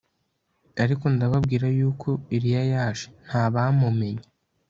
ariko 0.83 1.05
ndababwira 1.15 1.67
yuko 1.77 2.09
eliya 2.35 2.63
yaje 2.73 3.07
ntibamumenya 3.25 4.25